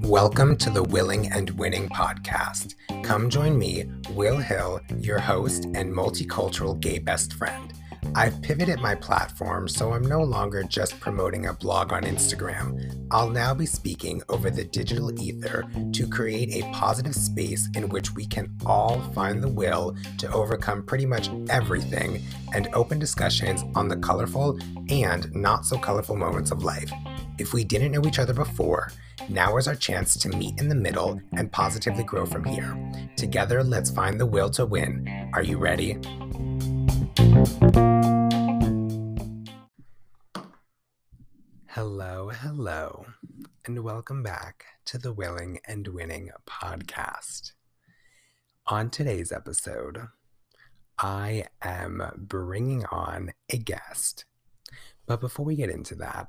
[0.00, 2.74] Welcome to the Willing and Winning podcast.
[3.04, 7.74] Come join me, Will Hill, your host and multicultural gay best friend.
[8.14, 13.06] I've pivoted my platform so I'm no longer just promoting a blog on Instagram.
[13.10, 18.14] I'll now be speaking over the digital ether to create a positive space in which
[18.14, 22.22] we can all find the will to overcome pretty much everything
[22.54, 24.58] and open discussions on the colorful
[24.90, 26.90] and not so colorful moments of life.
[27.38, 28.90] If we didn't know each other before,
[29.28, 32.76] now is our chance to meet in the middle and positively grow from here.
[33.16, 35.30] Together, let's find the will to win.
[35.34, 35.98] Are you ready?
[41.68, 43.04] Hello, hello,
[43.66, 47.52] and welcome back to the Willing and Winning podcast.
[48.66, 50.08] On today's episode,
[50.98, 54.24] I am bringing on a guest.
[55.04, 56.28] But before we get into that,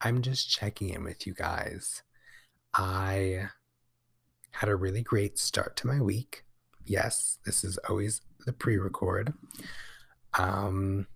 [0.00, 2.04] I'm just checking in with you guys.
[2.72, 3.48] I
[4.52, 6.44] had a really great start to my week.
[6.86, 9.34] Yes, this is always the pre record.
[10.34, 11.06] Um,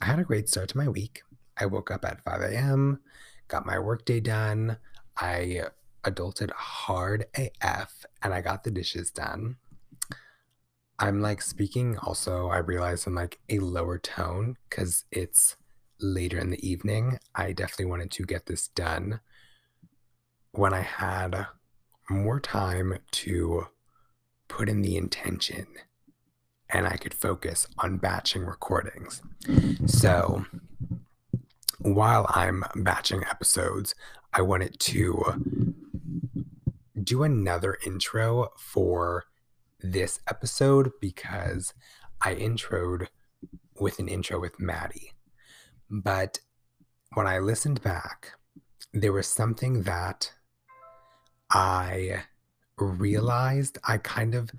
[0.00, 1.22] I had a great start to my week.
[1.58, 3.00] I woke up at 5 a.m.,
[3.48, 4.78] got my workday done.
[5.16, 5.62] I
[6.04, 9.56] adulted hard AF and I got the dishes done.
[10.98, 15.56] I'm like speaking also, I realize in like a lower tone because it's
[16.00, 17.18] later in the evening.
[17.34, 19.20] I definitely wanted to get this done
[20.52, 21.46] when I had
[22.08, 23.66] more time to
[24.48, 25.66] put in the intention
[26.76, 29.22] and I could focus on batching recordings.
[29.86, 30.44] So
[31.78, 33.94] while I'm batching episodes,
[34.34, 35.72] I wanted to
[37.02, 39.24] do another intro for
[39.80, 41.72] this episode because
[42.22, 43.06] I introed
[43.80, 45.12] with an intro with Maddie.
[45.88, 46.40] But
[47.14, 48.32] when I listened back,
[48.92, 50.30] there was something that
[51.50, 52.24] I
[52.76, 54.50] realized I kind of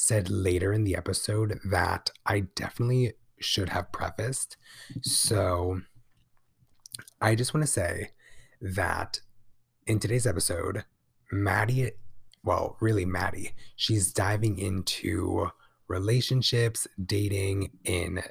[0.00, 4.56] said later in the episode that I definitely should have prefaced.
[5.02, 5.82] So
[7.20, 8.12] I just want to say
[8.62, 9.20] that
[9.86, 10.84] in today's episode,
[11.30, 11.90] Maddie,
[12.42, 15.50] well, really Maddie, she's diving into
[15.86, 18.22] relationships, dating in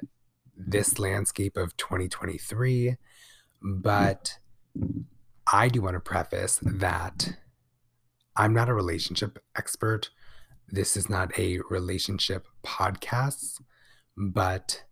[0.56, 2.96] this landscape of 2023.
[3.62, 4.38] But
[5.52, 7.36] I do want to preface that
[8.34, 10.10] I'm not a relationship expert.
[10.72, 13.60] This is not a relationship podcast,
[14.16, 14.84] but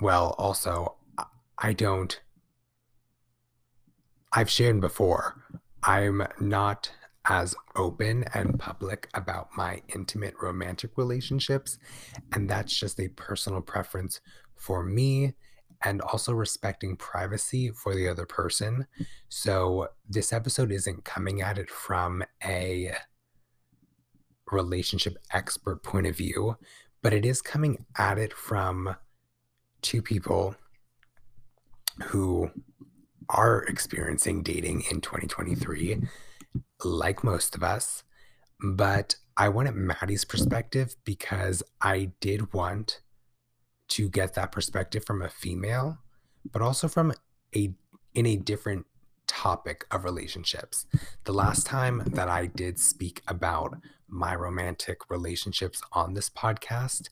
[0.00, 0.96] well, also,
[1.58, 2.20] I don't,
[4.32, 5.42] I've shared before,
[5.82, 6.92] I'm not
[7.24, 11.78] as open and public about my intimate romantic relationships.
[12.32, 14.20] And that's just a personal preference
[14.56, 15.34] for me
[15.84, 18.86] and also respecting privacy for the other person.
[19.28, 22.92] So this episode isn't coming at it from a
[24.50, 26.56] relationship expert point of view,
[27.02, 28.96] but it is coming at it from
[29.82, 30.54] two people
[32.04, 32.50] who
[33.28, 36.02] are experiencing dating in 2023,
[36.84, 38.04] like most of us.
[38.60, 43.00] But I wanted Maddie's perspective because I did want
[43.88, 45.98] to get that perspective from a female,
[46.50, 47.12] but also from
[47.54, 47.72] a
[48.14, 48.86] in a different
[49.26, 50.86] topic of relationships.
[51.24, 53.76] The last time that I did speak about
[54.08, 57.08] my romantic relationships on this podcast,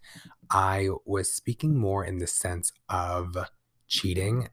[0.51, 3.37] I was speaking more in the sense of
[3.89, 4.49] cheating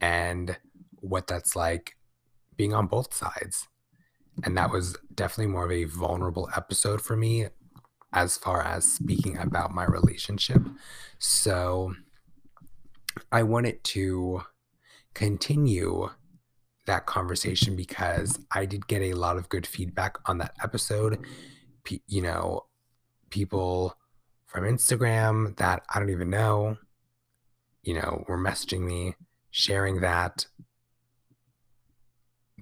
[0.00, 0.58] and
[0.96, 1.96] what that's like
[2.56, 3.68] being on both sides.
[4.44, 7.46] And that was definitely more of a vulnerable episode for me
[8.12, 10.62] as far as speaking about my relationship.
[11.18, 11.94] So
[13.30, 14.42] I wanted to
[15.14, 16.10] continue
[16.86, 21.24] that conversation because I did get a lot of good feedback on that episode.
[22.06, 22.66] You know,
[23.30, 23.96] people
[24.46, 26.76] from Instagram that I don't even know,
[27.82, 29.14] you know, were messaging me,
[29.50, 30.46] sharing that.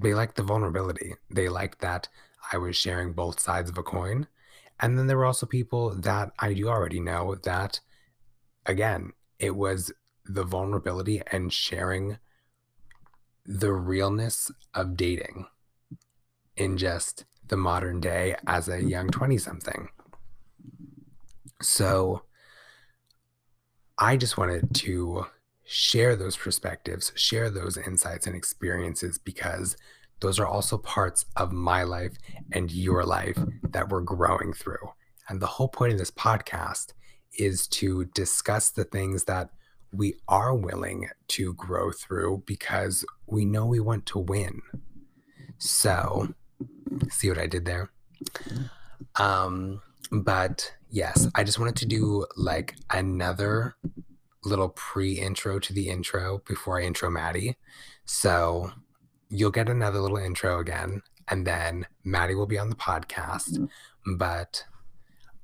[0.00, 1.14] They liked the vulnerability.
[1.30, 2.08] They liked that
[2.52, 4.28] I was sharing both sides of a coin.
[4.80, 7.80] And then there were also people that I do already know that,
[8.64, 9.92] again, it was
[10.24, 12.18] the vulnerability and sharing
[13.44, 15.46] the realness of dating
[16.56, 18.88] in just the modern day as a mm-hmm.
[18.88, 19.88] young 20 something.
[21.60, 22.22] So
[23.98, 25.26] I just wanted to
[25.64, 29.76] share those perspectives, share those insights and experiences because
[30.20, 32.16] those are also parts of my life
[32.52, 33.38] and your life
[33.70, 34.92] that we're growing through.
[35.28, 36.92] And the whole point of this podcast
[37.38, 39.50] is to discuss the things that
[39.92, 44.60] we are willing to grow through because we know we want to win.
[45.58, 46.34] So,
[47.10, 47.90] see what I did there?
[49.16, 53.76] Um, but yes, I just wanted to do like another
[54.44, 57.56] little pre intro to the intro before I intro Maddie.
[58.04, 58.72] So,
[59.28, 63.68] you'll get another little intro again, and then Maddie will be on the podcast.
[64.16, 64.64] But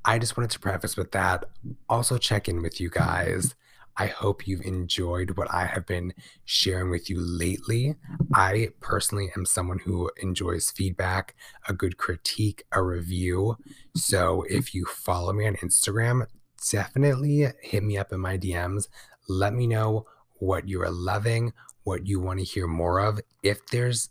[0.04, 1.44] I just wanted to preface with that.
[1.88, 3.54] Also, check in with you guys.
[3.96, 6.14] I hope you've enjoyed what I have been
[6.44, 7.94] sharing with you lately.
[8.34, 11.34] I personally am someone who enjoys feedback,
[11.68, 13.56] a good critique, a review.
[13.94, 16.26] So if you follow me on Instagram,
[16.70, 18.88] definitely hit me up in my DMs.
[19.28, 21.52] Let me know what you are loving,
[21.84, 23.20] what you want to hear more of.
[23.42, 24.08] If there's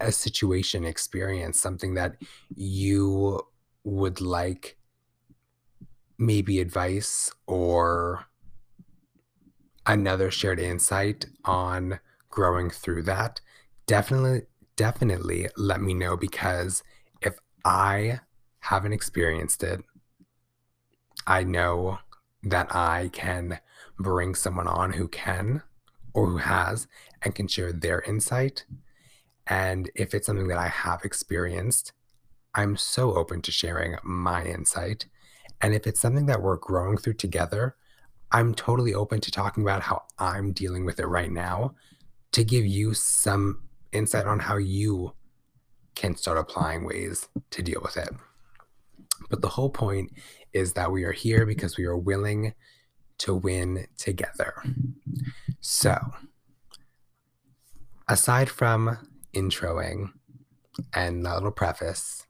[0.00, 2.16] a situation, experience, something that
[2.54, 3.40] you
[3.82, 4.76] would like
[6.18, 8.27] maybe advice or
[9.88, 11.98] another shared insight on
[12.28, 13.40] growing through that,
[13.86, 14.42] definitely,
[14.76, 16.84] definitely let me know because
[17.22, 18.20] if I
[18.60, 19.80] haven't experienced it,
[21.26, 21.98] I know
[22.42, 23.60] that I can
[23.98, 25.62] bring someone on who can
[26.14, 26.86] or who has
[27.22, 28.66] and can share their insight.
[29.46, 31.92] And if it's something that I have experienced,
[32.54, 35.06] I'm so open to sharing my insight.
[35.60, 37.76] And if it's something that we're growing through together,
[38.30, 41.74] I'm totally open to talking about how I'm dealing with it right now
[42.32, 45.14] to give you some insight on how you
[45.94, 48.10] can start applying ways to deal with it.
[49.30, 50.12] But the whole point
[50.52, 52.54] is that we are here because we are willing
[53.18, 54.62] to win together.
[55.60, 55.98] So,
[58.08, 58.98] aside from
[59.34, 60.12] introing
[60.94, 62.26] and a little preface,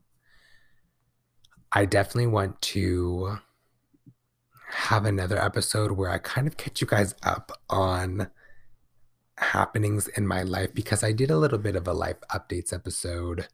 [1.73, 3.39] I definitely want to
[4.71, 8.31] have another episode where I kind of catch you guys up on
[9.37, 13.49] happenings in my life because I did a little bit of a life updates episode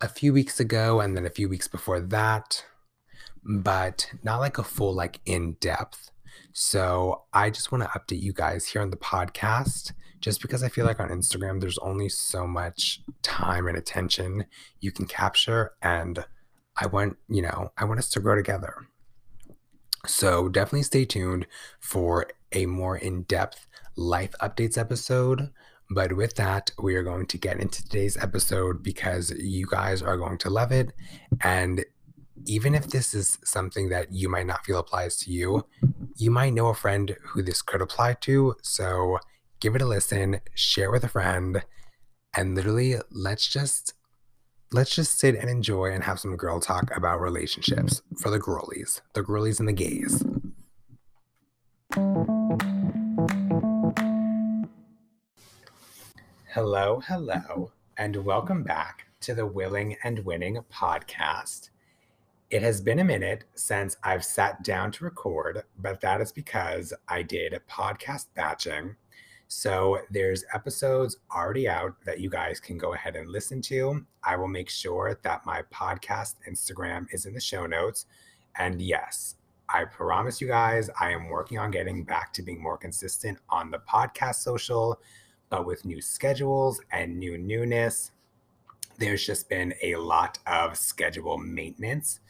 [0.00, 2.64] a few weeks ago and then a few weeks before that,
[3.42, 6.10] but not like a full, like in depth.
[6.52, 10.68] So I just want to update you guys here on the podcast just because I
[10.68, 14.46] feel like on Instagram, there's only so much time and attention
[14.80, 15.72] you can capture.
[15.82, 16.24] And
[16.76, 18.86] I want, you know, I want us to grow together.
[20.06, 21.46] So definitely stay tuned
[21.80, 23.66] for a more in depth
[23.96, 25.50] life updates episode.
[25.90, 30.16] But with that, we are going to get into today's episode because you guys are
[30.16, 30.92] going to love it.
[31.42, 31.84] And
[32.44, 35.64] even if this is something that you might not feel applies to you,
[36.16, 38.56] you might know a friend who this could apply to.
[38.62, 39.18] So
[39.60, 41.62] give it a listen, share with a friend,
[42.36, 43.94] and literally let's just
[44.72, 49.00] let's just sit and enjoy and have some girl talk about relationships for the girlies,
[49.14, 50.24] the girlies and the gays.
[56.52, 61.70] Hello, hello, and welcome back to the Willing and Winning podcast.
[62.50, 66.92] It has been a minute since I've sat down to record, but that is because
[67.08, 68.96] I did podcast batching
[69.48, 74.04] so there's episodes already out that you guys can go ahead and listen to.
[74.24, 78.06] I will make sure that my podcast Instagram is in the show notes.
[78.58, 79.36] And yes,
[79.68, 83.70] I promise you guys, I am working on getting back to being more consistent on
[83.70, 85.00] the podcast social,
[85.48, 88.10] but with new schedules and new newness,
[88.98, 92.20] there's just been a lot of schedule maintenance.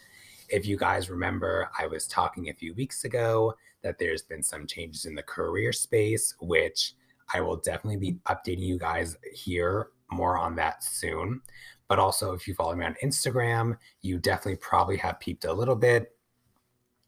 [0.48, 4.66] If you guys remember, I was talking a few weeks ago that there's been some
[4.66, 6.94] changes in the career space, which
[7.32, 11.40] I will definitely be updating you guys here more on that soon.
[11.88, 15.76] But also, if you follow me on Instagram, you definitely probably have peeped a little
[15.76, 16.12] bit.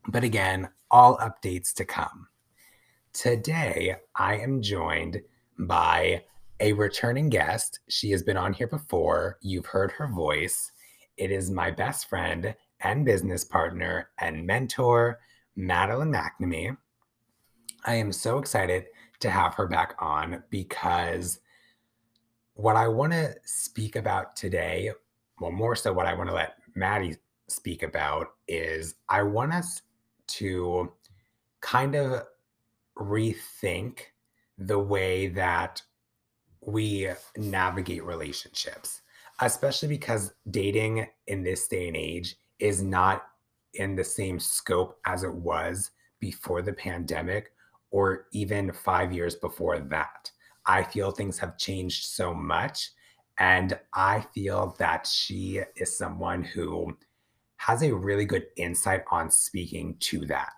[0.08, 2.28] But again, all updates to come.
[3.12, 5.20] Today, I am joined
[5.58, 6.25] by
[6.60, 7.80] a returning guest.
[7.88, 9.38] She has been on here before.
[9.40, 10.70] You've heard her voice.
[11.16, 15.18] It is my best friend and business partner and mentor,
[15.56, 16.76] Madeline McNamee.
[17.84, 18.87] I am so excited
[19.20, 21.40] to have her back on because
[22.54, 24.90] what I want to speak about today,
[25.40, 27.16] well, more so what I want to let Maddie
[27.48, 29.82] speak about is I want us
[30.28, 30.92] to
[31.60, 32.22] kind of
[32.96, 34.00] rethink
[34.58, 35.82] the way that
[36.60, 39.02] we navigate relationships,
[39.40, 43.22] especially because dating in this day and age is not
[43.75, 47.52] in the same scope as it was before the pandemic
[47.90, 50.30] or even five years before that.
[50.66, 52.90] I feel things have changed so much.
[53.38, 56.97] And I feel that she is someone who
[57.57, 60.52] has a really good insight on speaking to that.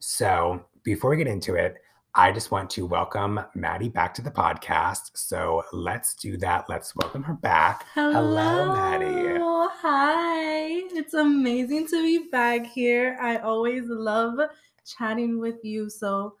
[0.00, 1.76] So, before we get into it,
[2.18, 5.10] I just want to welcome Maddie back to the podcast.
[5.16, 6.64] So let's do that.
[6.66, 7.84] Let's welcome her back.
[7.92, 9.38] Hello, Hello Maddie.
[9.82, 10.66] Hi.
[10.94, 13.18] It's amazing to be back here.
[13.20, 14.38] I always love
[14.86, 15.90] chatting with you.
[15.90, 16.36] So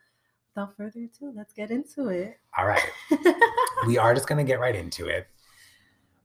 [0.56, 2.38] without further ado, let's get into it.
[2.56, 2.82] All right.
[3.86, 5.28] we are just going to get right into it.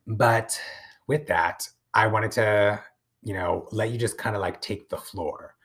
[0.07, 0.59] But
[1.07, 2.81] with that, I wanted to,
[3.23, 5.55] you know, let you just kind of like take the floor.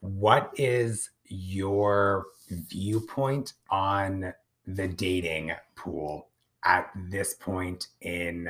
[0.00, 4.32] What is your viewpoint on
[4.66, 6.28] the dating pool
[6.64, 8.48] at this point in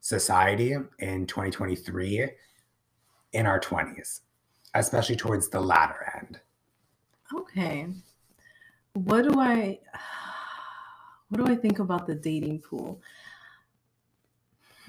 [0.00, 2.30] society in 2023
[3.32, 4.20] in our 20s,
[4.74, 6.40] especially towards the latter end?
[7.34, 7.86] Okay.
[8.94, 9.80] What do I
[11.28, 13.00] what do I think about the dating pool?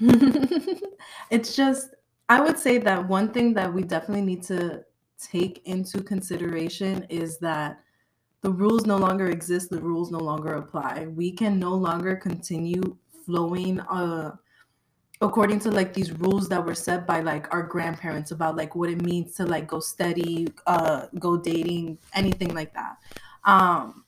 [1.30, 1.94] it's just
[2.28, 4.84] I would say that one thing that we definitely need to
[5.18, 7.82] take into consideration is that
[8.42, 11.06] the rules no longer exist, the rules no longer apply.
[11.08, 14.36] We can no longer continue flowing uh
[15.20, 18.90] according to like these rules that were set by like our grandparents about like what
[18.90, 22.96] it means to like go steady, uh go dating, anything like that.
[23.44, 24.04] Um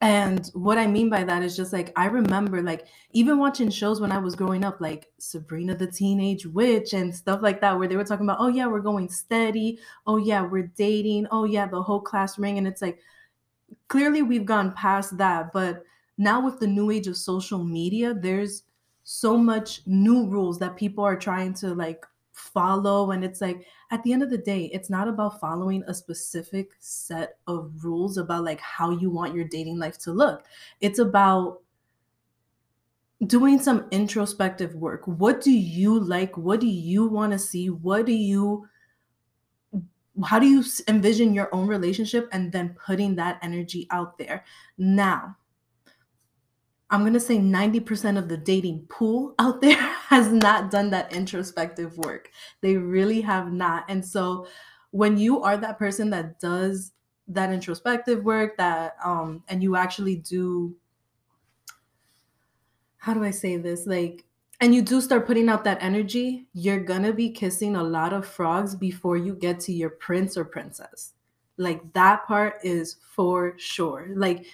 [0.00, 4.02] and what I mean by that is just like I remember like even watching shows
[4.02, 7.88] when I was growing up, like Sabrina the Teenage Witch and stuff like that, where
[7.88, 11.66] they were talking about, oh yeah, we're going steady, oh yeah, we're dating, oh yeah,
[11.66, 12.58] the whole class ring.
[12.58, 12.98] And it's like
[13.88, 15.52] clearly we've gone past that.
[15.54, 15.84] But
[16.18, 18.64] now with the new age of social media, there's
[19.04, 24.02] so much new rules that people are trying to like follow and it's like at
[24.02, 28.44] the end of the day it's not about following a specific set of rules about
[28.44, 30.44] like how you want your dating life to look.
[30.80, 31.60] It's about
[33.26, 35.06] doing some introspective work.
[35.06, 36.36] What do you like?
[36.36, 37.70] What do you want to see?
[37.70, 38.68] What do you
[40.24, 42.28] how do you envision your own relationship?
[42.32, 44.44] And then putting that energy out there.
[44.76, 45.36] Now
[46.94, 49.76] I'm going to say 90% of the dating pool out there
[50.08, 52.30] has not done that introspective work.
[52.60, 53.84] They really have not.
[53.88, 54.46] And so
[54.92, 56.92] when you are that person that does
[57.26, 60.76] that introspective work that um and you actually do
[62.98, 63.86] how do I say this?
[63.86, 64.24] Like
[64.60, 68.12] and you do start putting out that energy, you're going to be kissing a lot
[68.12, 71.12] of frogs before you get to your prince or princess.
[71.56, 74.10] Like that part is for sure.
[74.14, 74.46] Like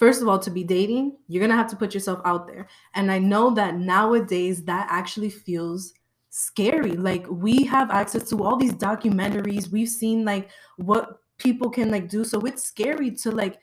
[0.00, 2.66] first of all, to be dating, you're going to have to put yourself out there.
[2.94, 5.92] And I know that nowadays that actually feels
[6.30, 6.92] scary.
[6.92, 9.70] Like we have access to all these documentaries.
[9.70, 12.24] We've seen like what people can like do.
[12.24, 13.58] So it's scary to like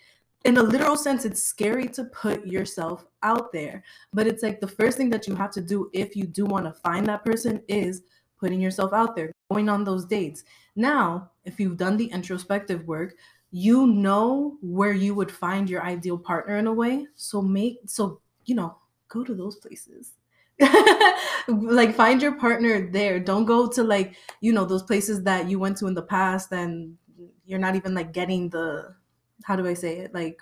[0.45, 3.83] in a literal sense it's scary to put yourself out there.
[4.13, 6.65] But it's like the first thing that you have to do if you do want
[6.65, 8.03] to find that person is
[8.39, 10.43] putting yourself out there, going on those dates.
[10.75, 13.15] Now, if you've done the introspective work,
[13.51, 17.07] you know where you would find your ideal partner in a way.
[17.15, 18.77] So make so you know,
[19.09, 20.13] go to those places.
[21.47, 23.19] like find your partner there.
[23.19, 26.51] Don't go to like, you know, those places that you went to in the past
[26.51, 26.97] and
[27.45, 28.95] you're not even like getting the
[29.43, 30.13] how do I say it?
[30.13, 30.41] Like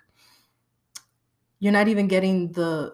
[1.60, 2.94] you're not even getting the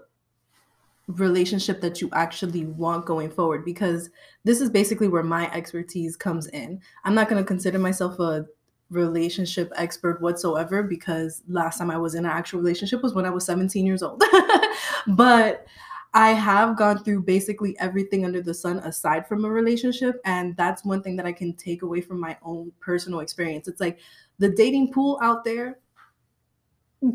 [1.07, 4.09] relationship that you actually want going forward because
[4.43, 6.81] this is basically where my expertise comes in.
[7.03, 8.45] I'm not going to consider myself a
[8.91, 13.29] relationship expert whatsoever because last time I was in an actual relationship was when I
[13.29, 14.21] was 17 years old.
[15.07, 15.65] but
[16.13, 20.19] I have gone through basically everything under the sun aside from a relationship.
[20.25, 23.67] And that's one thing that I can take away from my own personal experience.
[23.69, 23.99] It's like
[24.37, 25.79] the dating pool out there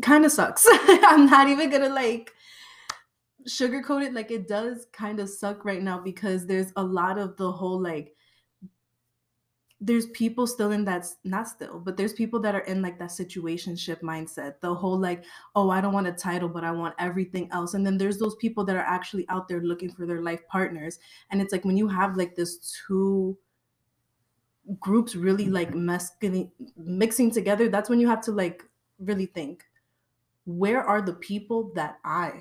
[0.01, 0.65] kind of sucks.
[0.71, 2.33] I'm not even gonna like
[3.47, 4.13] sugarcoat it.
[4.13, 7.79] Like it does kind of suck right now because there's a lot of the whole
[7.79, 8.15] like
[9.79, 13.09] there's people still in that not still but there's people that are in like that
[13.09, 14.55] situationship mindset.
[14.59, 15.23] The whole like
[15.55, 17.75] oh i don't want a title but i want everything else.
[17.75, 20.99] And then there's those people that are actually out there looking for their life partners.
[21.29, 23.37] And it's like when you have like this two
[24.79, 25.53] groups really mm-hmm.
[25.53, 28.63] like messing mixing together that's when you have to like
[28.99, 29.63] really think
[30.45, 32.33] where are the people that i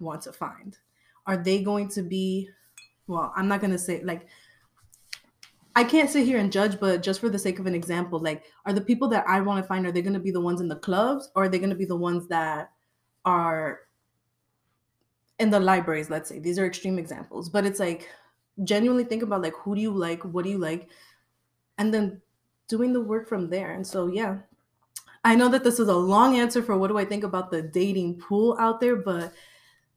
[0.00, 0.76] want to find?
[1.26, 2.50] Are they going to be
[3.06, 4.26] well i'm not going to say like
[5.76, 8.44] I can't sit here and judge, but just for the sake of an example, like,
[8.64, 10.60] are the people that I want to find, are they going to be the ones
[10.60, 12.70] in the clubs or are they going to be the ones that
[13.24, 13.80] are
[15.40, 16.10] in the libraries?
[16.10, 18.08] Let's say these are extreme examples, but it's like
[18.62, 20.22] genuinely think about like, who do you like?
[20.22, 20.88] What do you like?
[21.78, 22.20] And then
[22.68, 23.72] doing the work from there.
[23.72, 24.38] And so, yeah,
[25.24, 27.62] I know that this is a long answer for what do I think about the
[27.62, 29.32] dating pool out there, but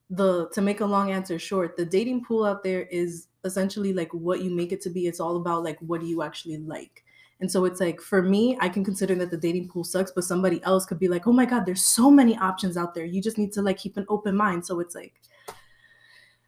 [0.10, 4.14] the to make a long answer short, the dating pool out there is essentially like
[4.14, 5.08] what you make it to be.
[5.08, 7.04] It's all about like what do you actually like.
[7.40, 10.24] And so it's like for me, I can consider that the dating pool sucks, but
[10.24, 13.06] somebody else could be like, "Oh my god, there's so many options out there.
[13.06, 15.14] You just need to like keep an open mind." So it's like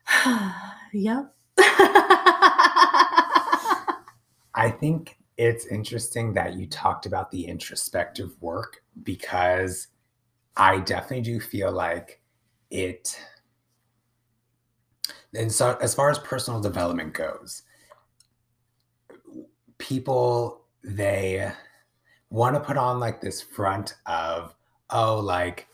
[0.93, 1.33] yep.
[4.55, 9.87] I think it's interesting that you talked about the introspective work because
[10.57, 12.21] I definitely do feel like
[12.71, 13.17] it
[15.35, 17.63] and so as far as personal development goes
[19.77, 21.51] people they
[22.29, 24.55] want to put on like this front of
[24.89, 25.67] oh like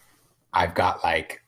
[0.53, 1.41] i've got like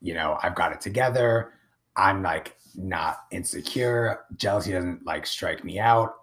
[0.00, 1.52] you know i've got it together.
[1.96, 4.20] I'm like not insecure.
[4.36, 6.14] Jealousy doesn't like strike me out.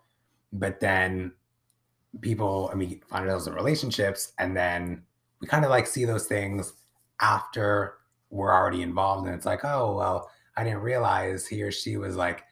[0.52, 1.34] But then
[2.22, 5.02] people i mean find ourselves in relationships and then
[5.42, 6.74] we kind of like see those things
[7.22, 7.96] after
[8.30, 12.16] we're already involved and it's like oh well i didn't realize he or she was
[12.16, 12.44] like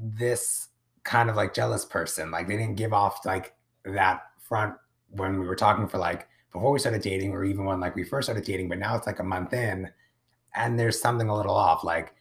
[0.00, 0.68] this
[1.06, 2.30] kind of like jealous person.
[2.30, 4.74] Like they didn't give off like that front
[5.10, 8.04] when we were talking for like before we started dating or even when like we
[8.04, 9.88] first started dating but now it's like a month in
[10.54, 11.84] and there's something a little off.
[11.84, 12.14] Like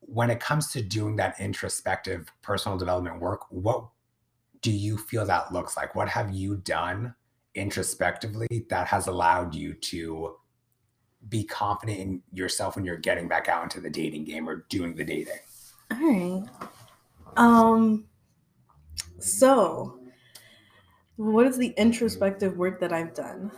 [0.00, 3.88] when it comes to doing that introspective personal development work what
[4.62, 5.94] do you feel that looks like?
[5.94, 7.14] What have you done
[7.54, 10.36] introspectively that has allowed you to
[11.28, 14.94] be confident in yourself when you're getting back out into the dating game or doing
[14.94, 15.38] the dating
[15.90, 16.44] all right
[17.36, 18.04] um
[19.18, 19.98] so
[21.16, 23.50] what is the introspective work that I've done?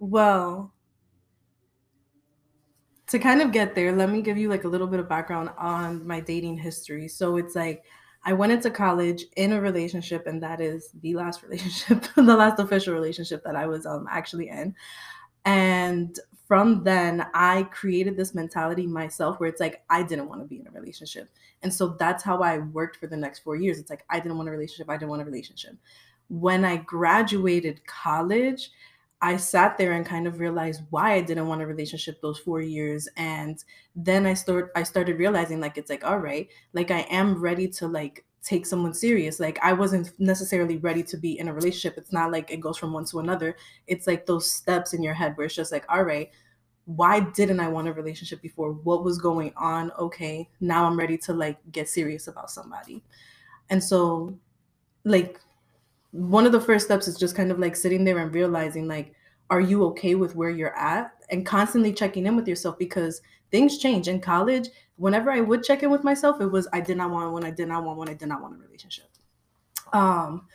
[0.00, 0.72] Well,
[3.06, 5.50] to kind of get there, let me give you like a little bit of background
[5.56, 7.08] on my dating history.
[7.08, 7.84] So it's like
[8.24, 12.58] I went into college in a relationship, and that is the last relationship, the last
[12.58, 14.74] official relationship that I was um actually in.
[15.44, 16.18] And
[16.48, 20.58] from then, I created this mentality myself where it's like I didn't want to be
[20.58, 21.30] in a relationship.
[21.62, 23.78] And so that's how I worked for the next four years.
[23.78, 25.76] It's like I didn't want a relationship, I didn't want a relationship
[26.28, 28.70] when I graduated college,
[29.20, 32.60] I sat there and kind of realized why I didn't want a relationship those four
[32.60, 33.08] years.
[33.16, 33.62] And
[33.96, 37.66] then I start I started realizing like it's like, all right, like I am ready
[37.68, 39.40] to like take someone serious.
[39.40, 41.98] Like I wasn't necessarily ready to be in a relationship.
[41.98, 43.56] It's not like it goes from one to another.
[43.86, 46.30] It's like those steps in your head where it's just like, all right,
[46.86, 48.72] why didn't I want a relationship before?
[48.72, 49.92] What was going on?
[49.98, 53.02] Okay, now I'm ready to like get serious about somebody.
[53.70, 54.34] And so
[55.04, 55.38] like
[56.12, 59.14] one of the first steps is just kind of like sitting there and realizing like
[59.50, 63.20] are you okay with where you're at and constantly checking in with yourself because
[63.50, 64.68] things change in college
[64.98, 67.50] whenever i would check in with myself it was i did not want one i
[67.50, 69.06] did not want one i did not want a relationship.
[69.92, 70.46] Um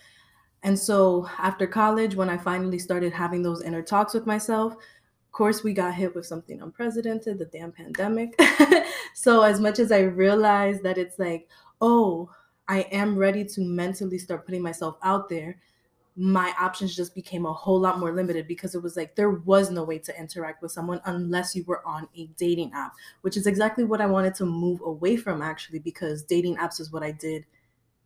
[0.61, 5.31] and so after college when i finally started having those inner talks with myself of
[5.31, 8.39] course we got hit with something unprecedented the damn pandemic.
[9.15, 11.47] So as much as i realized that it's like
[11.81, 12.29] oh
[12.67, 15.57] I am ready to mentally start putting myself out there,
[16.15, 19.71] my options just became a whole lot more limited because it was like there was
[19.71, 23.47] no way to interact with someone unless you were on a dating app, which is
[23.47, 27.11] exactly what I wanted to move away from actually because dating apps is what I
[27.11, 27.45] did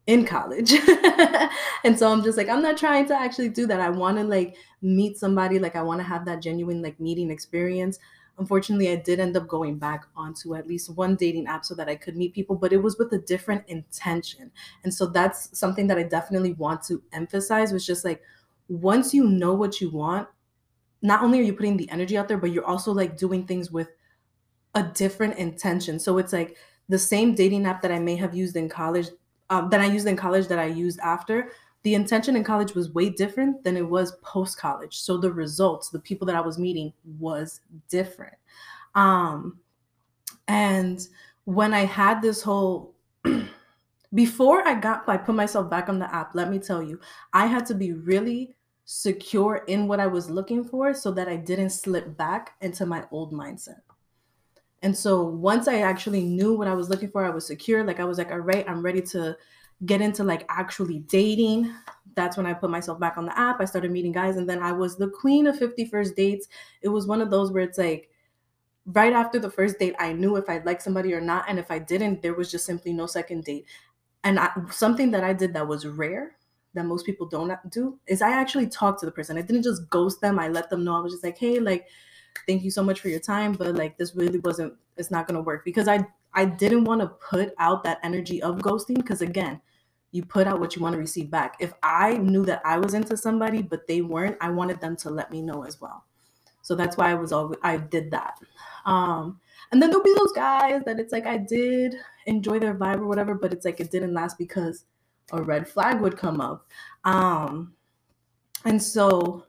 [0.07, 0.71] in college.
[1.83, 3.81] and so I'm just like I'm not trying to actually do that.
[3.81, 7.29] I want to like meet somebody like I want to have that genuine like meeting
[7.29, 7.99] experience
[8.37, 11.89] unfortunately, I did end up going back onto at least one dating app so that
[11.89, 14.51] I could meet people, but it was with a different intention.
[14.83, 18.21] And so that's something that I definitely want to emphasize was just like
[18.69, 20.27] once you know what you want,
[21.01, 23.71] not only are you putting the energy out there, but you're also like doing things
[23.71, 23.89] with
[24.75, 25.99] a different intention.
[25.99, 26.57] So it's like
[26.89, 29.07] the same dating app that I may have used in college,
[29.49, 31.51] um, that I used in college that I used after
[31.87, 34.97] the intention in college was way different than it was post college.
[34.99, 38.35] So the results, the people that I was meeting was different.
[38.93, 39.61] Um,
[40.49, 41.07] and
[41.45, 42.93] when I had this whole
[44.13, 46.99] before I got I put myself back on the app, let me tell you,
[47.31, 51.37] I had to be really secure in what I was looking for so that I
[51.37, 53.79] didn't slip back into my old mindset.
[54.81, 57.85] And so once I actually knew what I was looking for, I was secure.
[57.85, 59.37] Like I was like, all right, I'm ready to
[59.85, 61.73] get into like actually dating
[62.17, 63.61] that's when I put myself back on the app.
[63.61, 66.47] I started meeting guys, and then I was the queen of 50 first dates.
[66.81, 68.09] It was one of those where it's like,
[68.87, 71.45] right after the first date, I knew if I liked somebody or not.
[71.47, 73.65] And if I didn't, there was just simply no second date.
[74.23, 76.35] And I, something that I did that was rare
[76.73, 79.37] that most people don't do is I actually talked to the person.
[79.37, 80.39] I didn't just ghost them.
[80.39, 80.95] I let them know.
[80.95, 81.87] I was just like, hey, like,
[82.47, 85.39] thank you so much for your time, but like, this really wasn't, it's not to
[85.41, 86.05] work because I,
[86.37, 89.59] I didn't want to put out that energy of ghosting because again,
[90.11, 91.55] you put out what you want to receive back.
[91.59, 95.09] If I knew that I was into somebody but they weren't, I wanted them to
[95.09, 96.05] let me know as well.
[96.61, 98.37] So that's why I was always I did that.
[98.85, 99.39] Um,
[99.71, 101.95] and then there'll be those guys that it's like I did
[102.27, 104.85] enjoy their vibe or whatever, but it's like it didn't last because
[105.31, 106.67] a red flag would come up.
[107.03, 107.73] Um,
[108.63, 109.46] and so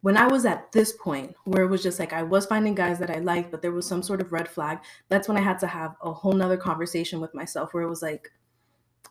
[0.00, 2.98] when I was at this point where it was just like I was finding guys
[3.00, 5.58] that I liked, but there was some sort of red flag, that's when I had
[5.60, 8.30] to have a whole nother conversation with myself where it was like,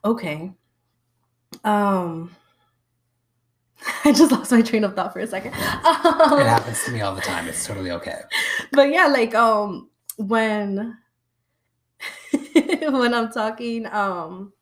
[0.05, 0.53] okay,
[1.63, 2.35] um,
[4.05, 5.53] I just lost my train of thought for a second.
[5.53, 7.47] Um, it happens to me all the time.
[7.47, 8.21] It's totally okay.
[8.71, 10.97] But yeah, like um when
[12.53, 14.53] when I'm talking um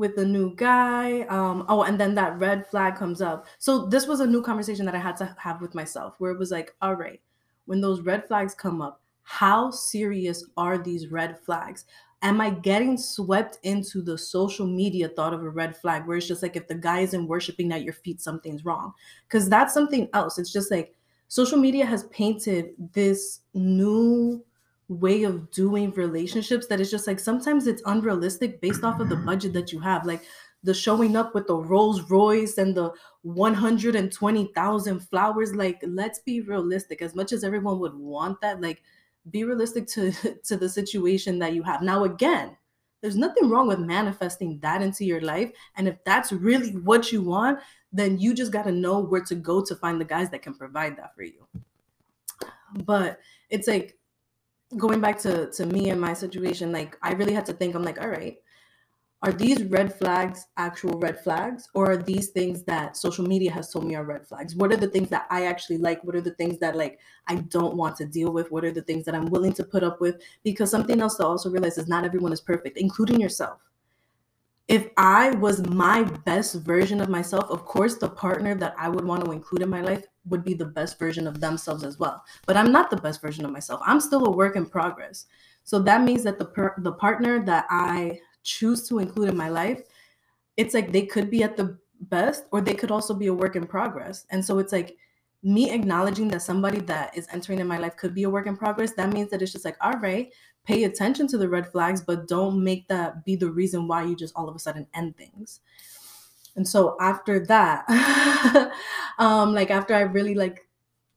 [0.00, 1.20] with the new guy.
[1.28, 3.46] Um, oh, and then that red flag comes up.
[3.58, 6.38] So this was a new conversation that I had to have with myself where it
[6.38, 7.20] was like, all right,
[7.66, 11.84] when those red flags come up, how serious are these red flags?
[12.22, 16.26] Am I getting swept into the social media thought of a red flag where it's
[16.26, 18.92] just like if the guy isn't worshiping at your feet, something's wrong?
[19.28, 20.38] Because that's something else.
[20.38, 20.94] It's just like
[21.28, 24.42] social media has painted this new
[24.90, 29.16] way of doing relationships that is just like sometimes it's unrealistic based off of the
[29.16, 30.04] budget that you have.
[30.04, 30.22] Like
[30.62, 35.54] the showing up with the Rolls Royce and the 120,000 flowers.
[35.54, 37.02] Like, let's be realistic.
[37.02, 38.82] As much as everyone would want that, like,
[39.30, 40.12] be realistic to,
[40.44, 41.82] to the situation that you have.
[41.82, 42.56] Now, again,
[43.00, 45.50] there's nothing wrong with manifesting that into your life.
[45.76, 47.60] And if that's really what you want,
[47.92, 50.54] then you just got to know where to go to find the guys that can
[50.54, 51.46] provide that for you.
[52.84, 53.96] But it's like
[54.76, 57.82] going back to to me and my situation like i really had to think i'm
[57.82, 58.38] like all right
[59.22, 63.70] are these red flags actual red flags or are these things that social media has
[63.70, 64.56] told me are red flags?
[64.56, 66.02] What are the things that i actually like?
[66.04, 68.50] What are the things that like i don't want to deal with?
[68.50, 70.22] What are the things that i'm willing to put up with?
[70.42, 73.58] Because something else to also realize is not everyone is perfect including yourself.
[74.68, 79.04] If I was my best version of myself, of course, the partner that I would
[79.04, 82.24] want to include in my life would be the best version of themselves as well.
[82.46, 83.80] But I'm not the best version of myself.
[83.84, 85.26] I'm still a work in progress.
[85.64, 89.48] So that means that the per- the partner that I choose to include in my
[89.48, 89.82] life,
[90.56, 93.56] it's like they could be at the best or they could also be a work
[93.56, 94.26] in progress.
[94.30, 94.96] And so it's like
[95.42, 98.56] me acknowledging that somebody that is entering in my life could be a work in
[98.56, 98.92] progress.
[98.94, 100.32] That means that it's just like, all right,
[100.64, 104.14] pay attention to the red flags, but don't make that be the reason why you
[104.14, 105.60] just all of a sudden end things.
[106.60, 107.88] And so after that,
[109.18, 110.68] um, like after I really like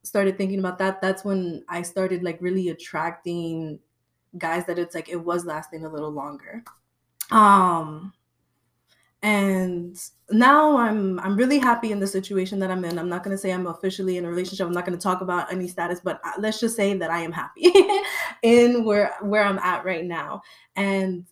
[0.03, 3.77] started thinking about that, that's when I started like really attracting
[4.37, 6.63] guys that it's like it was lasting a little longer.
[7.29, 8.13] Um
[9.21, 9.97] and
[10.31, 12.99] now i'm i'm really happy in the situation that i'm in.
[12.99, 14.65] I'm not going to say i'm officially in a relationship.
[14.65, 17.19] I'm not going to talk about any status but uh, let's just say that i
[17.19, 17.71] am happy
[18.43, 20.41] in where where i'm at right now.
[20.77, 21.25] And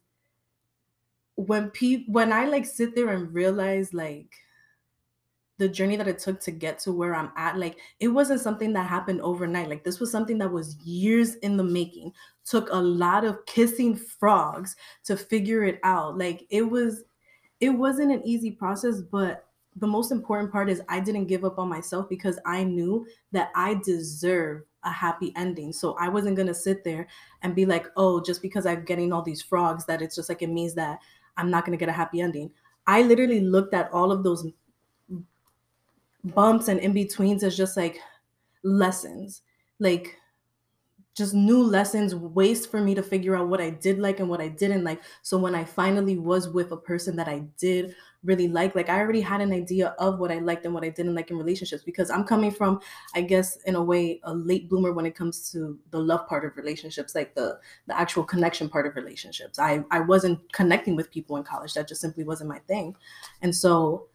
[1.48, 4.34] when people when i like sit there and realize like
[5.58, 8.74] the journey that it took to get to where i'm at like it wasn't something
[8.74, 9.70] that happened overnight.
[9.70, 12.14] Like this was something that was years in the making.
[12.46, 16.18] Took a lot of kissing frogs to figure it out.
[16.18, 17.04] Like it was
[17.60, 21.60] it wasn't an easy process, but the most important part is I didn't give up
[21.60, 25.72] on myself because I knew that I deserve a happy ending.
[25.72, 27.08] So I wasn't going to sit there
[27.44, 30.42] and be like, oh, just because I'm getting all these frogs, that it's just like
[30.42, 31.00] it means that
[31.38, 32.52] I'm not going to get a happy ending.
[32.88, 34.46] I literally looked at all of those
[36.24, 38.00] bumps and in betweens as just like
[38.64, 39.42] lessons.
[39.80, 40.18] Like,
[41.14, 44.40] just new lessons, ways for me to figure out what I did like and what
[44.40, 45.02] I didn't like.
[45.22, 49.00] So when I finally was with a person that I did really like, like I
[49.00, 51.84] already had an idea of what I liked and what I didn't like in relationships
[51.84, 52.80] because I'm coming from,
[53.16, 56.46] I guess, in a way, a late bloomer when it comes to the love part
[56.46, 59.60] of relationships, like the the actual connection part of relationships.
[59.60, 61.74] I I wasn't connecting with people in college.
[61.74, 62.96] That just simply wasn't my thing,
[63.42, 64.08] and so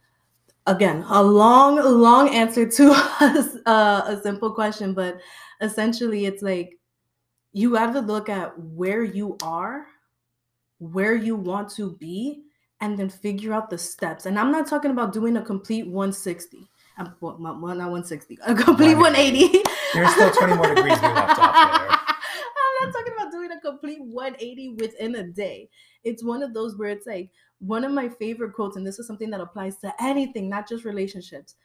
[0.65, 2.91] again a long long answer to
[3.21, 5.17] a, uh, a simple question but
[5.61, 6.77] essentially it's like
[7.57, 9.87] you have to look at where you are,
[10.77, 12.43] where you want to be,
[12.81, 14.25] and then figure out the steps.
[14.25, 16.67] And I'm not talking about doing a complete 160.
[16.99, 19.63] Um, well, not 160, a complete 180.
[19.93, 21.97] There's still 20 more degrees we left off there.
[22.79, 25.69] I'm not talking about doing a complete 180 within a day.
[26.03, 29.07] It's one of those where it's like one of my favorite quotes, and this is
[29.07, 31.55] something that applies to anything, not just relationships.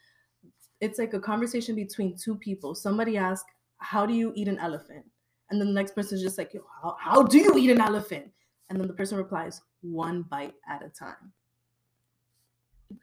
[0.81, 2.75] It's like a conversation between two people.
[2.75, 3.49] Somebody asks,
[3.79, 5.05] How do you eat an elephant?
[5.51, 7.81] And then the next person is just like, Yo, how, how do you eat an
[7.81, 8.31] elephant?
[8.73, 11.35] And then the person replies, one bite at a time.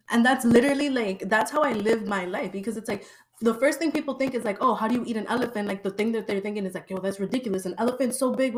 [0.10, 3.06] And that's literally like, that's how I live my life because it's like,
[3.42, 5.68] the first thing people think is like, oh, how do you eat an elephant?
[5.68, 7.68] Like the thing that they're thinking is like, yo, that's ridiculous.
[7.68, 8.56] An elephant's so big.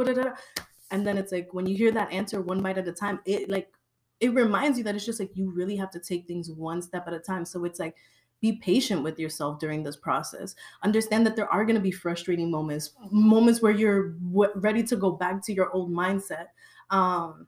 [0.90, 3.50] And then it's like, when you hear that answer one bite at a time, it
[3.50, 3.74] like,
[4.22, 7.08] it reminds you that it's just like, you really have to take things one step
[7.08, 7.44] at a time.
[7.44, 7.98] So it's like,
[8.40, 12.50] be patient with yourself during this process understand that there are going to be frustrating
[12.50, 16.48] moments moments where you're w- ready to go back to your old mindset
[16.92, 17.48] um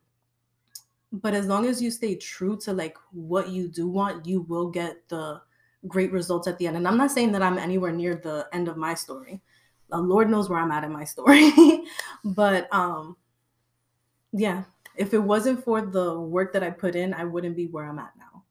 [1.12, 4.69] but as long as you stay true to like what you do want you will
[4.69, 5.39] get the
[5.88, 6.77] great results at the end.
[6.77, 9.41] And i'm not saying that i'm anywhere near the end of my story.
[9.89, 11.51] The lord knows where i'm at in my story.
[12.23, 13.17] But um
[14.32, 14.63] yeah
[14.95, 17.99] if it wasn't for the work that i put in i wouldn't be where i'm
[17.99, 18.43] at now.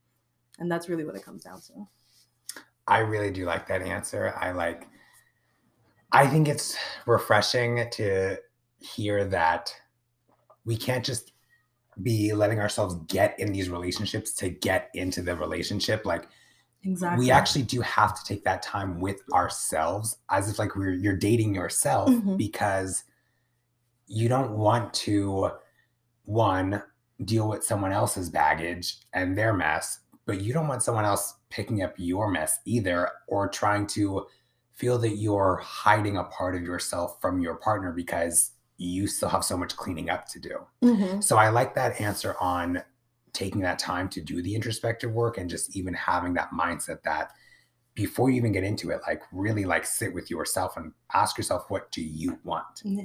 [0.59, 1.89] And that's really what it comes down to.
[2.87, 4.35] I really do like that answer.
[4.39, 4.89] I like
[6.13, 6.77] I think it's
[7.07, 8.37] refreshing to
[8.79, 9.75] hear that
[10.65, 11.33] we can't just
[12.03, 16.27] be letting ourselves get in these relationships to get into the relationship like
[16.85, 20.93] exactly we actually do have to take that time with ourselves as if like we're
[20.95, 22.39] you're dating yourself Mhm.
[22.39, 23.05] because
[24.07, 25.51] you don't want to
[26.25, 26.83] one
[27.25, 31.83] deal with someone else's baggage and their mess but you don't want someone else picking
[31.83, 34.25] up your mess either or trying to
[34.73, 38.52] feel that you're hiding a part of yourself from your partner because
[38.83, 41.23] you still have so much cleaning up to do Mhm.
[41.23, 42.83] so I like that answer on
[43.33, 47.33] taking that time to do the introspective work and just even having that mindset that
[47.95, 51.67] before you even get into it, like really like sit with yourself and ask yourself,
[51.69, 52.81] what do you want?
[52.85, 53.05] yeah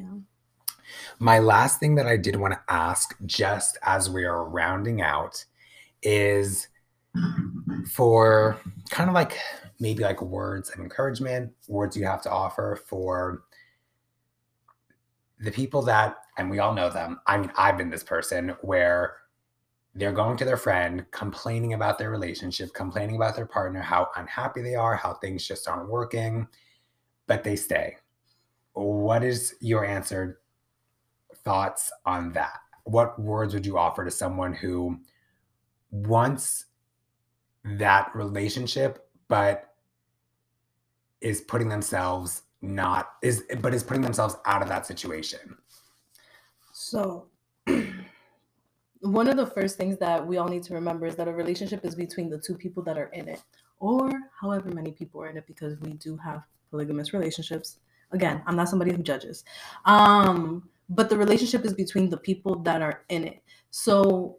[1.19, 5.43] My last thing that I did want to ask, just as we are rounding out,
[6.01, 6.69] is
[7.91, 8.57] for
[8.89, 9.37] kind of like
[9.79, 13.43] maybe like words of encouragement, words you have to offer for
[15.39, 17.19] the people that, and we all know them.
[17.27, 19.17] I mean, I've been this person where
[19.93, 24.61] they're going to their friend, complaining about their relationship, complaining about their partner, how unhappy
[24.61, 26.47] they are, how things just aren't working,
[27.25, 27.97] but they stay.
[28.73, 30.39] What is your answer,
[31.43, 32.59] thoughts on that?
[32.83, 34.99] What words would you offer to someone who
[35.91, 36.65] wants
[37.63, 39.73] that relationship, but
[41.21, 45.57] is putting themselves not is but is putting themselves out of that situation?
[46.73, 47.27] So,
[49.01, 51.85] one of the first things that we all need to remember is that a relationship
[51.85, 53.41] is between the two people that are in it,
[53.79, 57.79] or however many people are in it, because we do have polygamous relationships.
[58.11, 59.43] Again, I'm not somebody who judges.
[59.85, 63.43] Um, but the relationship is between the people that are in it.
[63.71, 64.37] So,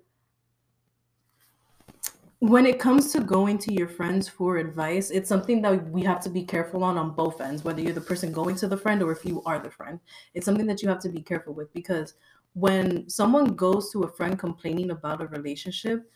[2.41, 6.21] when it comes to going to your friends for advice, it's something that we have
[6.21, 9.03] to be careful on on both ends, whether you're the person going to the friend
[9.03, 9.99] or if you are the friend.
[10.35, 12.15] It's something that you have to be careful with because
[12.55, 16.09] when someone goes to a friend complaining about a relationship,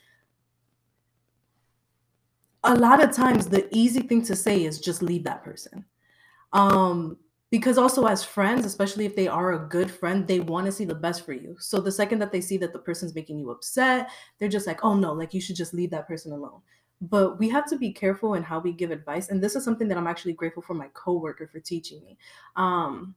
[2.65, 5.85] a lot of times the easy thing to say is just leave that person.
[6.53, 7.17] Um,
[7.53, 10.87] because also as friends, especially if they are a good friend, they want to see
[10.87, 11.55] the best for you.
[11.61, 14.83] So the second that they see that the person's making you upset, they're just like,
[14.83, 16.63] oh no, like you should just leave that person alone.
[17.03, 19.29] But we have to be careful in how we give advice.
[19.29, 22.17] And this is something that I'm actually grateful for my coworker for teaching me.
[22.57, 23.15] Um,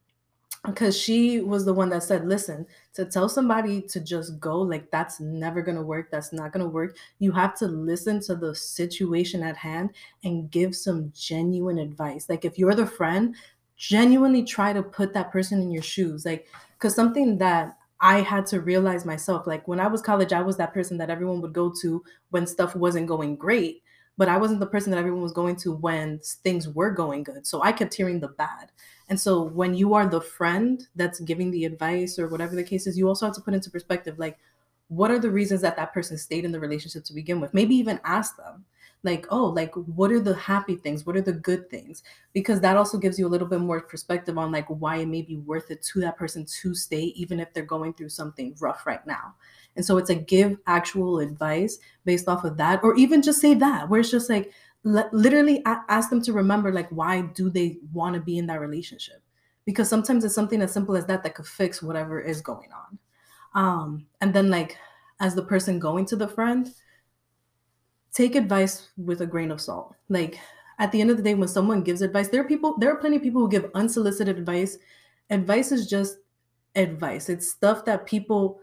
[0.66, 4.90] because she was the one that said, listen, to tell somebody to just go, like
[4.90, 6.10] that's never gonna work.
[6.10, 6.96] That's not gonna work.
[7.18, 9.90] You have to listen to the situation at hand
[10.24, 12.28] and give some genuine advice.
[12.28, 13.36] Like if you're the friend,
[13.76, 16.24] genuinely try to put that person in your shoes.
[16.24, 20.42] Like, because something that I had to realize myself, like when I was college, I
[20.42, 23.82] was that person that everyone would go to when stuff wasn't going great.
[24.18, 27.46] But I wasn't the person that everyone was going to when things were going good.
[27.46, 28.70] So I kept hearing the bad.
[29.10, 32.86] And so when you are the friend that's giving the advice or whatever the case
[32.86, 34.38] is, you also have to put into perspective like,
[34.88, 37.52] what are the reasons that that person stayed in the relationship to begin with?
[37.52, 38.64] Maybe even ask them,
[39.06, 41.06] like, oh, like, what are the happy things?
[41.06, 42.02] What are the good things?
[42.34, 45.22] Because that also gives you a little bit more perspective on like why it may
[45.22, 48.84] be worth it to that person to stay, even if they're going through something rough
[48.86, 49.34] right now.
[49.76, 53.54] And so it's like give actual advice based off of that, or even just say
[53.54, 54.52] that, where it's just like,
[54.84, 58.60] li- literally ask them to remember like why do they want to be in that
[58.60, 59.22] relationship
[59.64, 62.98] because sometimes it's something as simple as that that could fix whatever is going on
[63.60, 64.76] um and then like
[65.20, 66.74] as the person going to the friend
[68.16, 69.94] take advice with a grain of salt.
[70.08, 70.40] Like
[70.78, 72.96] at the end of the day when someone gives advice there are people there are
[72.96, 74.78] plenty of people who give unsolicited advice.
[75.28, 76.18] Advice is just
[76.74, 77.28] advice.
[77.28, 78.60] It's stuff that people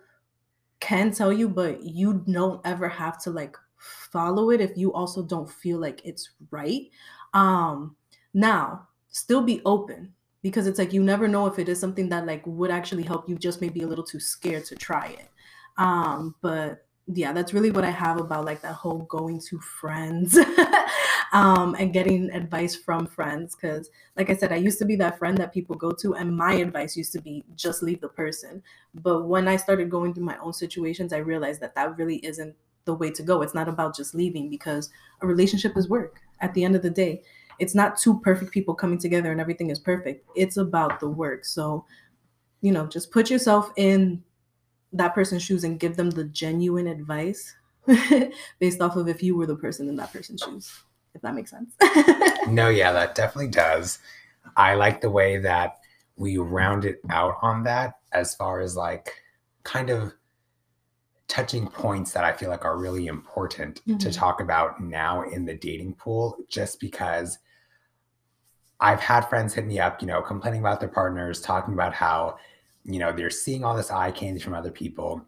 [0.79, 5.21] can tell you but you don't ever have to like follow it if you also
[5.21, 6.89] don't feel like it's right.
[7.35, 7.95] Um
[8.33, 10.11] now still be open
[10.41, 13.29] because it's like you never know if it is something that like would actually help
[13.29, 15.29] you just maybe a little too scared to try it.
[15.77, 20.37] Um but yeah that's really what i have about like that whole going to friends
[21.33, 25.19] um and getting advice from friends because like i said i used to be that
[25.19, 28.63] friend that people go to and my advice used to be just leave the person.
[28.93, 32.55] But when i started going through my own situations i realized that that really isn't
[32.85, 33.41] the way to go.
[33.41, 34.89] It's not about just leaving because
[35.21, 37.21] a relationship is work at the end of the day.
[37.59, 40.27] It's not two perfect people coming together and everything is perfect.
[40.35, 41.45] It's about the work.
[41.45, 41.85] So
[42.61, 44.23] you know just put yourself in
[44.93, 47.56] that person's shoes and give them the genuine advice
[48.60, 51.51] based off of if you were the person in that person's shoes if that makes
[51.51, 51.73] sense
[52.47, 53.99] no yeah that definitely does
[54.56, 55.79] i like the way that
[56.15, 59.12] we round it out on that as far as like
[59.63, 60.13] kind of
[61.27, 63.97] touching points that I feel like are really important mm-hmm.
[63.97, 67.39] to talk about now in the dating pool, just because
[68.79, 72.38] I've had friends hit me up, you know, complaining about their partners, talking about how,
[72.86, 75.26] you know, they're seeing all this eye candy from other people.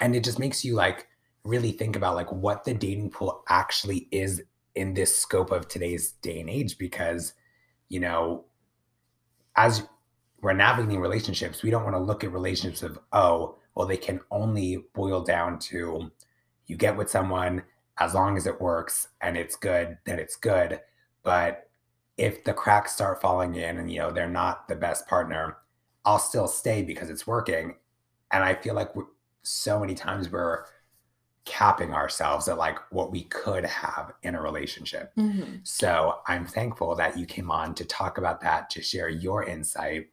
[0.00, 1.08] And it just makes you like
[1.44, 4.42] really think about like what the dating pool actually is
[4.74, 7.32] in this scope of today's day and age because,
[7.88, 8.44] you know,
[9.56, 9.82] as
[10.40, 14.20] we're navigating relationships, we don't want to look at relationships of, oh, well, they can
[14.30, 16.10] only boil down to
[16.66, 17.62] you get with someone
[17.98, 20.80] as long as it works and it's good, then it's good.
[21.24, 21.68] But
[22.16, 25.56] if the cracks start falling in and, you know, they're not the best partner,
[26.08, 27.74] I'll still stay because it's working.
[28.30, 28.92] And I feel like
[29.42, 30.64] so many times we're
[31.44, 35.12] capping ourselves at like what we could have in a relationship.
[35.16, 35.56] Mm-hmm.
[35.64, 40.08] So I'm thankful that you came on to talk about that, to share your insight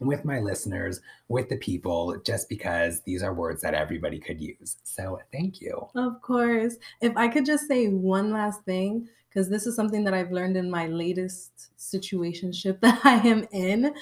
[0.00, 4.78] with my listeners, with the people, just because these are words that everybody could use.
[4.82, 5.88] So thank you.
[5.94, 6.76] Of course.
[7.02, 10.56] If I could just say one last thing, because this is something that I've learned
[10.56, 13.94] in my latest situationship that I am in.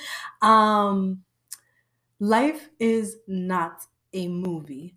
[0.42, 1.24] Um,
[2.18, 4.96] life is not a movie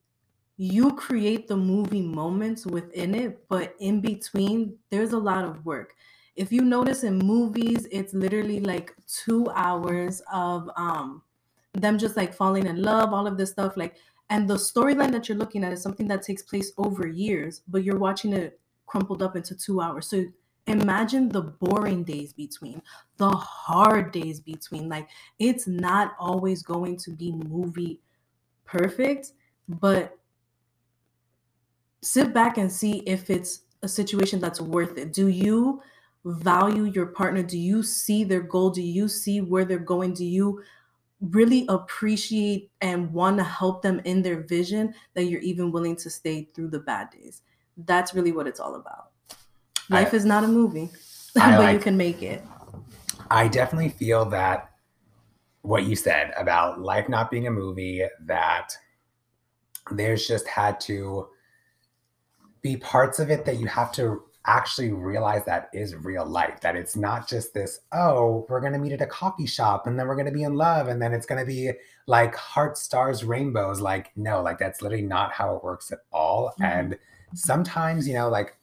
[0.57, 5.95] you create the movie moments within it, but in between, there's a lot of work.
[6.35, 11.23] If you notice in movies, it's literally like two hours of um
[11.73, 13.75] them just like falling in love, all of this stuff.
[13.77, 13.95] Like,
[14.29, 17.83] and the storyline that you're looking at is something that takes place over years, but
[17.83, 18.59] you're watching it
[18.93, 20.05] crumpled up into two hours.
[20.05, 20.23] So
[20.67, 22.79] imagine the boring days between,
[23.17, 24.87] the hard days between.
[24.87, 28.01] Like, it's not always going to be movie
[28.65, 29.31] perfect,
[29.67, 30.19] but
[32.03, 35.11] sit back and see if it's a situation that's worth it.
[35.11, 35.81] Do you
[36.23, 37.41] value your partner?
[37.41, 38.69] Do you see their goal?
[38.69, 40.13] Do you see where they're going?
[40.13, 40.61] Do you
[41.19, 46.11] really appreciate and want to help them in their vision that you're even willing to
[46.11, 47.41] stay through the bad days?
[47.77, 49.09] That's really what it's all about.
[49.89, 50.89] Life I, is not a movie,
[51.35, 52.41] but like, you can make it.
[53.29, 54.69] I definitely feel that
[55.61, 58.69] what you said about life not being a movie, that
[59.91, 61.27] there's just had to
[62.61, 66.75] be parts of it that you have to actually realize that is real life that
[66.75, 70.05] it's not just this oh we're going to meet at a coffee shop and then
[70.05, 71.71] we're going to be in love and then it's going to be
[72.07, 76.53] like heart stars rainbows like no like that's literally not how it works at all
[76.59, 76.63] mm-hmm.
[76.63, 76.97] and
[77.33, 78.55] sometimes you know like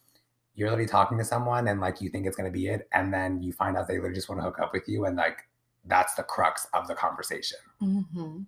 [0.54, 3.12] you're literally talking to someone and like you think it's going to be it and
[3.12, 5.48] then you find out they literally just want to hook up with you and like
[5.86, 8.40] that's the crux of the conversation mm-hmm.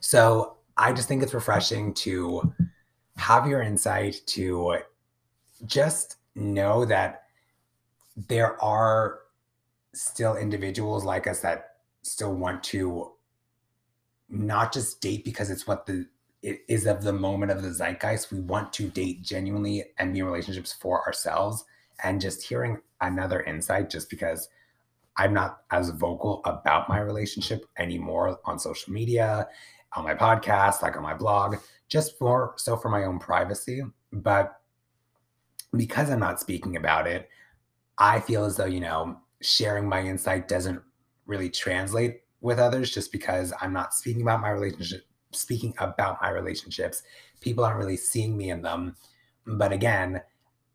[0.00, 2.52] so i just think it's refreshing to
[3.16, 4.78] have your insight to
[5.66, 7.24] just know that
[8.28, 9.20] there are
[9.94, 13.12] still individuals like us that still want to
[14.28, 16.06] not just date because it's what the
[16.42, 18.32] it is of the moment of the zeitgeist.
[18.32, 21.64] We want to date genuinely and be in relationships for ourselves.
[22.04, 24.48] And just hearing another insight, just because
[25.16, 29.46] I'm not as vocal about my relationship anymore on social media,
[29.94, 31.56] on my podcast, like on my blog,
[31.88, 33.82] just more so for my own privacy.
[34.12, 34.60] But
[35.76, 37.28] because I'm not speaking about it,
[37.98, 40.82] I feel as though, you know, sharing my insight doesn't
[41.26, 46.30] really translate with others just because I'm not speaking about my relationship, speaking about my
[46.30, 47.02] relationships.
[47.40, 48.96] People aren't really seeing me in them.
[49.46, 50.22] But again,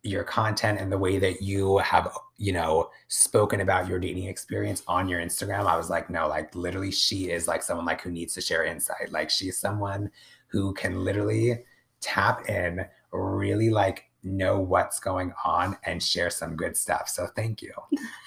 [0.03, 4.83] your content and the way that you have, you know, spoken about your dating experience
[4.87, 8.11] on your Instagram, I was like, no, like literally, she is like someone like who
[8.11, 9.11] needs to share insight.
[9.11, 10.11] Like she's someone
[10.47, 11.63] who can literally
[11.99, 17.08] tap in, really like know what's going on and share some good stuff.
[17.10, 17.73] So thank you.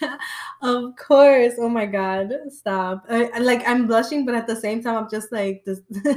[0.63, 1.55] of course.
[1.59, 2.33] Oh my God.
[2.49, 3.05] Stop.
[3.09, 5.81] I, like I'm blushing, but at the same time, I'm just like this.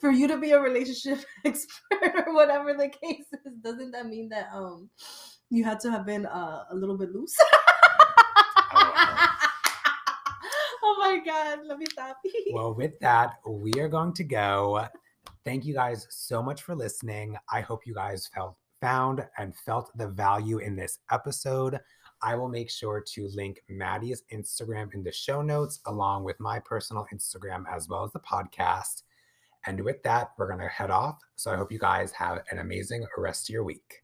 [0.00, 4.30] for you to be a relationship expert or whatever the case is, doesn't that mean
[4.30, 4.88] that um
[5.50, 7.36] you had to have been uh, a little bit loose?
[10.82, 11.60] oh my God.
[11.66, 12.18] Let me stop.
[12.52, 14.86] well, with that, we are going to go.
[15.44, 17.36] Thank you guys so much for listening.
[17.50, 21.78] I hope you guys felt found and felt the value in this episode.
[22.22, 26.58] I will make sure to link Maddie's Instagram in the show notes, along with my
[26.58, 29.02] personal Instagram as well as the podcast.
[29.66, 31.18] And with that, we're going to head off.
[31.36, 34.02] So I hope you guys have an amazing rest of your week.